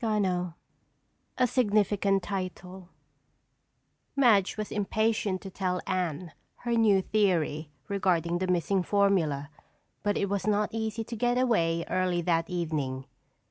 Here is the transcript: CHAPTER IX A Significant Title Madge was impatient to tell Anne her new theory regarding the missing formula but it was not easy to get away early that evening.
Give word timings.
CHAPTER 0.03 0.55
IX 0.55 0.55
A 1.37 1.45
Significant 1.45 2.23
Title 2.23 2.89
Madge 4.15 4.57
was 4.57 4.71
impatient 4.71 5.41
to 5.41 5.51
tell 5.51 5.79
Anne 5.85 6.31
her 6.65 6.71
new 6.73 7.03
theory 7.03 7.69
regarding 7.87 8.39
the 8.39 8.47
missing 8.47 8.81
formula 8.81 9.51
but 10.01 10.17
it 10.17 10.27
was 10.27 10.47
not 10.47 10.73
easy 10.73 11.03
to 11.03 11.15
get 11.15 11.37
away 11.37 11.85
early 11.87 12.21
that 12.23 12.49
evening. 12.49 13.05